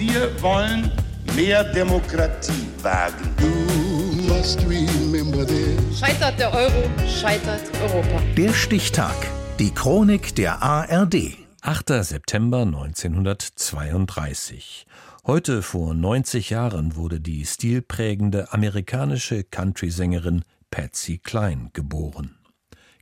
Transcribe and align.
Wir 0.00 0.32
wollen 0.40 0.90
mehr 1.36 1.62
Demokratie 1.62 2.66
wagen. 2.80 3.36
Scheitert 5.94 6.38
der 6.38 6.54
Euro, 6.54 6.88
scheitert 7.06 7.60
Europa. 7.82 8.22
Der 8.34 8.54
Stichtag. 8.54 9.14
Die 9.58 9.74
Chronik 9.74 10.34
der 10.36 10.62
ARD. 10.62 11.36
8. 11.60 12.02
September 12.02 12.62
1932. 12.62 14.86
Heute 15.26 15.60
vor 15.60 15.92
90 15.92 16.48
Jahren 16.48 16.96
wurde 16.96 17.20
die 17.20 17.44
stilprägende 17.44 18.54
amerikanische 18.54 19.44
Country-Sängerin 19.44 20.44
Patsy 20.70 21.18
Cline 21.18 21.68
geboren. 21.74 22.38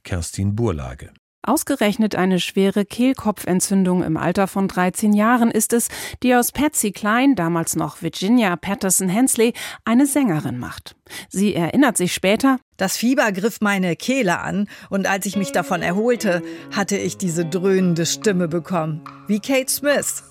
Kerstin 0.02 0.56
Burlage. 0.56 1.12
Ausgerechnet 1.42 2.16
eine 2.16 2.40
schwere 2.40 2.84
Kehlkopfentzündung 2.84 4.02
im 4.02 4.16
Alter 4.16 4.48
von 4.48 4.66
13 4.66 5.12
Jahren 5.12 5.50
ist 5.50 5.72
es, 5.72 5.88
die 6.22 6.34
aus 6.34 6.52
Patsy 6.52 6.90
Cline, 6.90 7.36
damals 7.36 7.76
noch 7.76 8.02
Virginia 8.02 8.56
Patterson 8.56 9.08
Hensley, 9.08 9.52
eine 9.84 10.06
Sängerin 10.06 10.58
macht. 10.58 10.96
Sie 11.28 11.54
erinnert 11.54 11.96
sich 11.96 12.12
später, 12.12 12.58
das 12.76 12.96
Fieber 12.96 13.32
griff 13.32 13.60
meine 13.60 13.96
Kehle 13.96 14.40
an 14.40 14.68
und 14.90 15.06
als 15.06 15.26
ich 15.26 15.36
mich 15.36 15.52
davon 15.52 15.80
erholte, 15.80 16.42
hatte 16.74 16.96
ich 16.98 17.16
diese 17.16 17.44
dröhnende 17.46 18.04
Stimme 18.04 18.48
bekommen. 18.48 19.02
Wie 19.26 19.40
Kate 19.40 19.70
Smith. 19.70 20.22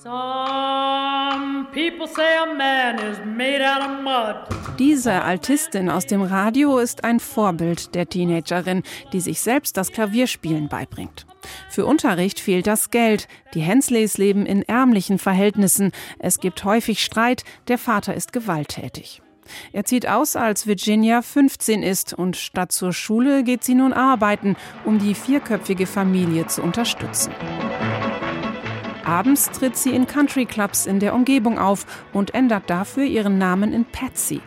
Diese 4.80 5.22
Altistin 5.24 5.90
aus 5.90 6.06
dem 6.06 6.22
Radio 6.22 6.78
ist 6.78 7.04
ein 7.04 7.20
Vorbild 7.20 7.96
der 7.96 8.08
Teenagerin, 8.08 8.84
die 9.14 9.20
sich 9.20 9.42
selbst 9.42 9.78
das 9.78 9.92
Klavierspielen 9.92 10.70
beibringt. 10.70 11.26
Für 11.70 11.86
Unterricht 11.86 12.40
fehlt 12.40 12.68
das 12.68 12.90
Geld. 12.90 13.28
Die 13.54 13.62
Hensleys 13.62 14.18
leben 14.18 14.46
in 14.46 14.64
ärmlichen 14.64 15.20
Verhältnissen. 15.20 15.92
Es 16.20 16.40
gibt 16.40 16.64
häufig 16.64 17.04
Streit. 17.04 17.44
Der 17.68 17.78
Vater 17.78 18.14
ist 18.14 18.34
gewalttätig. 18.34 19.22
Er 19.72 19.86
zieht 19.86 20.08
aus, 20.08 20.36
als 20.36 20.68
Virginia 20.68 21.22
15 21.22 21.84
ist 21.84 22.14
und 22.14 22.36
statt 22.36 22.72
zur 22.72 22.94
Schule 22.94 23.44
geht 23.44 23.64
sie 23.64 23.76
nun 23.76 23.94
arbeiten, 23.94 24.56
um 24.86 25.00
die 25.00 25.16
vierköpfige 25.16 25.88
Familie 25.88 26.48
zu 26.48 26.62
unterstützen. 26.62 27.32
Abends 29.08 29.50
tritt 29.50 29.78
sie 29.78 29.96
in 29.96 30.06
Country 30.06 30.46
Clubs 30.46 30.86
in 30.86 31.00
der 31.00 31.16
Umgebung 31.16 31.58
auf 31.58 31.86
und 32.14 32.34
ändert 32.34 32.70
dafür 32.70 33.06
ihren 33.06 33.38
Namen 33.38 33.74
in 33.74 33.86
Patsy. 33.86 34.42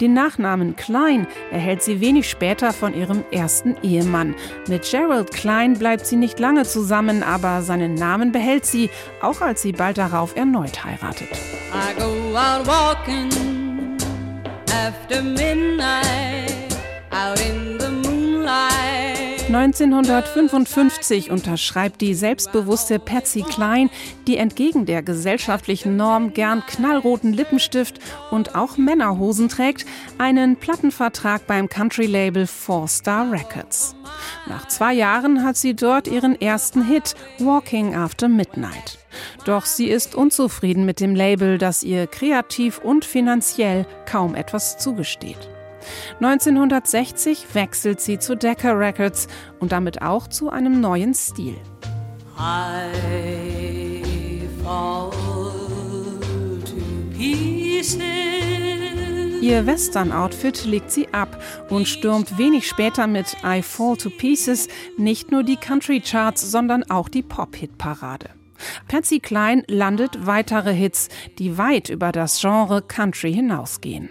Den 0.00 0.12
Nachnamen 0.12 0.76
Klein 0.76 1.26
erhält 1.50 1.82
sie 1.82 2.00
wenig 2.00 2.28
später 2.28 2.72
von 2.72 2.94
ihrem 2.94 3.24
ersten 3.30 3.76
Ehemann. 3.82 4.34
Mit 4.68 4.82
Gerald 4.90 5.30
Klein 5.30 5.78
bleibt 5.78 6.06
sie 6.06 6.16
nicht 6.16 6.38
lange 6.38 6.64
zusammen, 6.64 7.22
aber 7.22 7.62
seinen 7.62 7.94
Namen 7.94 8.32
behält 8.32 8.66
sie, 8.66 8.90
auch 9.22 9.40
als 9.40 9.62
sie 9.62 9.72
bald 9.72 9.96
darauf 9.96 10.36
erneut 10.36 10.84
heiratet. 10.84 11.28
I 11.72 11.98
go 11.98 12.36
out 12.36 12.66
walking. 12.66 13.44
1955 19.54 21.30
unterschreibt 21.30 22.00
die 22.00 22.14
selbstbewusste 22.14 22.98
Patsy 22.98 23.42
Klein, 23.42 23.88
die 24.26 24.36
entgegen 24.36 24.84
der 24.84 25.00
gesellschaftlichen 25.00 25.96
Norm 25.96 26.34
gern 26.34 26.64
knallroten 26.66 27.32
Lippenstift 27.32 28.00
und 28.32 28.56
auch 28.56 28.76
Männerhosen 28.78 29.48
trägt, 29.48 29.86
einen 30.18 30.56
Plattenvertrag 30.56 31.46
beim 31.46 31.68
Country-Label 31.68 32.48
Four 32.48 32.88
Star 32.88 33.30
Records. 33.30 33.94
Nach 34.48 34.66
zwei 34.66 34.92
Jahren 34.92 35.44
hat 35.44 35.56
sie 35.56 35.74
dort 35.76 36.08
ihren 36.08 36.40
ersten 36.40 36.84
Hit 36.84 37.14
Walking 37.38 37.94
After 37.94 38.28
Midnight. 38.28 38.98
Doch 39.44 39.66
sie 39.66 39.86
ist 39.86 40.16
unzufrieden 40.16 40.84
mit 40.84 40.98
dem 40.98 41.14
Label, 41.14 41.58
das 41.58 41.84
ihr 41.84 42.08
kreativ 42.08 42.78
und 42.78 43.04
finanziell 43.04 43.86
kaum 44.04 44.34
etwas 44.34 44.78
zugesteht. 44.78 45.53
1960 46.20 47.54
wechselt 47.54 48.00
sie 48.00 48.18
zu 48.18 48.36
Decca 48.36 48.72
Records 48.72 49.28
und 49.60 49.72
damit 49.72 50.02
auch 50.02 50.28
zu 50.28 50.50
einem 50.50 50.80
neuen 50.80 51.14
Stil. 51.14 51.56
Ihr 59.40 59.66
Western-Outfit 59.66 60.64
legt 60.64 60.90
sie 60.90 61.12
ab 61.12 61.38
und 61.68 61.86
stürmt 61.86 62.38
wenig 62.38 62.66
später 62.66 63.06
mit 63.06 63.36
I 63.44 63.60
Fall 63.60 63.96
to 63.96 64.08
Pieces 64.08 64.68
nicht 64.96 65.30
nur 65.30 65.42
die 65.42 65.56
Country-Charts, 65.56 66.50
sondern 66.50 66.82
auch 66.84 67.10
die 67.10 67.22
Pop-Hit-Parade. 67.22 68.30
Patsy 68.88 69.20
Klein 69.20 69.62
landet 69.68 70.26
weitere 70.26 70.72
Hits, 70.72 71.08
die 71.38 71.58
weit 71.58 71.90
über 71.90 72.10
das 72.10 72.40
Genre 72.40 72.80
Country 72.80 73.34
hinausgehen. 73.34 74.08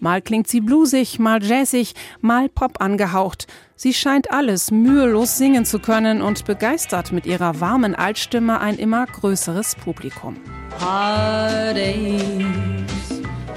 Mal 0.00 0.22
klingt 0.22 0.48
sie 0.48 0.60
bluesig, 0.60 1.18
mal 1.18 1.42
jazzig, 1.42 1.94
mal 2.20 2.48
Pop 2.48 2.80
angehaucht. 2.80 3.46
Sie 3.76 3.92
scheint 3.94 4.30
alles 4.30 4.70
mühelos 4.70 5.38
singen 5.38 5.64
zu 5.64 5.78
können 5.78 6.22
und 6.22 6.44
begeistert 6.44 7.12
mit 7.12 7.26
ihrer 7.26 7.60
warmen 7.60 7.94
Altstimme 7.94 8.60
ein 8.60 8.76
immer 8.76 9.06
größeres 9.06 9.74
Publikum. 9.76 10.36
Heartaches, 10.78 12.12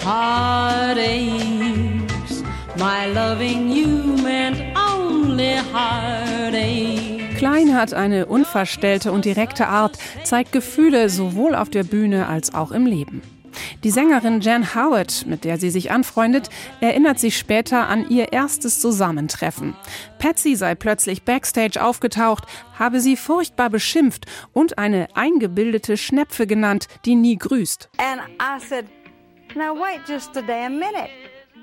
heartaches, 0.04 1.24
my 2.78 3.14
loving 3.14 3.70
you 3.70 4.18
meant 4.24 4.58
only 4.76 5.58
heartaches. 5.72 7.16
Klein 7.38 7.76
hat 7.76 7.94
eine 7.94 8.28
unverstellte 8.28 9.12
und 9.12 9.26
direkte 9.26 9.68
Art, 9.68 9.98
zeigt 10.24 10.54
Gefühle 10.54 11.10
sowohl 11.10 11.54
auf 11.54 11.70
der 11.70 11.84
Bühne 11.84 12.28
als 12.28 12.54
auch 12.54 12.72
im 12.72 12.86
Leben. 12.86 13.22
Die 13.86 13.92
Sängerin 13.92 14.42
Jan 14.42 14.74
Howard, 14.74 15.28
mit 15.28 15.44
der 15.44 15.60
sie 15.60 15.70
sich 15.70 15.92
anfreundet, 15.92 16.50
erinnert 16.82 17.20
sich 17.20 17.38
später 17.38 17.88
an 17.88 18.10
ihr 18.10 18.34
erstes 18.34 18.80
Zusammentreffen. 18.80 19.76
Patsy 20.18 20.56
sei 20.56 20.74
plötzlich 20.74 21.22
backstage 21.22 21.80
aufgetaucht, 21.80 22.46
habe 22.80 23.00
sie 23.00 23.16
furchtbar 23.16 23.70
beschimpft 23.70 24.26
und 24.54 24.80
eine 24.80 25.16
eingebildete 25.16 25.98
Schnepfe 25.98 26.48
genannt, 26.48 26.88
die 27.06 27.14
nie 27.14 27.38
grüßt. 27.38 27.92
And 28.00 28.22
I 28.42 28.60
said, 28.60 28.86
now 29.54 29.76
wait 29.76 30.02
just 30.08 30.36
a 30.36 30.42
damn 30.42 30.80
minute. 30.80 31.12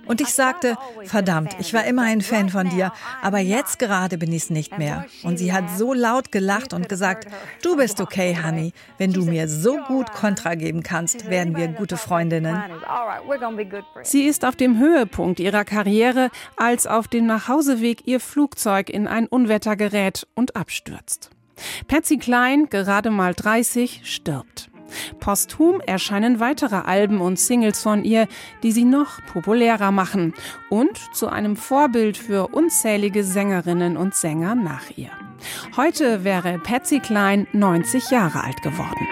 Und 0.06 0.20
ich 0.20 0.28
sagte, 0.28 0.76
verdammt, 1.04 1.56
ich 1.60 1.72
war 1.74 1.84
immer 1.84 2.02
ein 2.02 2.20
Fan 2.20 2.48
von 2.48 2.68
dir, 2.68 2.92
aber 3.22 3.38
jetzt 3.38 3.78
gerade 3.78 4.18
bin 4.18 4.32
ich 4.32 4.44
es 4.44 4.50
nicht 4.50 4.78
mehr. 4.78 5.06
Und 5.22 5.38
sie 5.38 5.52
hat 5.52 5.64
so 5.76 5.92
laut 5.92 6.32
gelacht 6.32 6.72
und 6.72 6.88
gesagt, 6.88 7.26
du 7.62 7.76
bist 7.76 8.00
okay, 8.00 8.36
Honey. 8.42 8.72
Wenn 8.98 9.12
du 9.12 9.24
mir 9.24 9.48
so 9.48 9.78
gut 9.86 10.12
Kontra 10.12 10.54
geben 10.54 10.82
kannst, 10.82 11.28
werden 11.30 11.56
wir 11.56 11.68
gute 11.68 11.96
Freundinnen. 11.96 12.62
Sie 14.02 14.24
ist 14.24 14.44
auf 14.44 14.56
dem 14.56 14.78
Höhepunkt 14.78 15.40
ihrer 15.40 15.64
Karriere, 15.64 16.30
als 16.56 16.86
auf 16.86 17.08
dem 17.08 17.26
Nachhauseweg 17.26 18.06
ihr 18.06 18.20
Flugzeug 18.20 18.90
in 18.90 19.06
ein 19.06 19.26
Unwetter 19.26 19.76
gerät 19.76 20.26
und 20.34 20.56
abstürzt. 20.56 21.30
Patsy 21.86 22.18
Klein, 22.18 22.68
gerade 22.70 23.10
mal 23.10 23.34
30, 23.34 24.00
stirbt. 24.04 24.71
Posthum 25.20 25.80
erscheinen 25.80 26.40
weitere 26.40 26.76
Alben 26.76 27.20
und 27.20 27.38
Singles 27.38 27.82
von 27.82 28.04
ihr, 28.04 28.28
die 28.62 28.72
sie 28.72 28.84
noch 28.84 29.24
populärer 29.32 29.90
machen 29.90 30.34
und 30.70 30.98
zu 31.14 31.28
einem 31.28 31.56
Vorbild 31.56 32.16
für 32.16 32.48
unzählige 32.48 33.24
Sängerinnen 33.24 33.96
und 33.96 34.14
Sänger 34.14 34.54
nach 34.54 34.90
ihr. 34.96 35.10
Heute 35.76 36.24
wäre 36.24 36.58
Patsy 36.58 37.00
Klein 37.00 37.46
90 37.52 38.10
Jahre 38.10 38.44
alt 38.44 38.62
geworden. 38.62 39.06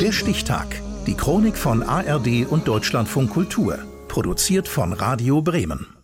Der 0.00 0.12
Stichtag. 0.12 0.80
Die 1.06 1.14
Chronik 1.14 1.56
von 1.56 1.82
ARD 1.82 2.46
und 2.48 2.66
Deutschlandfunk 2.66 3.30
Kultur. 3.30 3.78
Produziert 4.08 4.68
von 4.68 4.92
Radio 4.92 5.42
Bremen. 5.42 5.97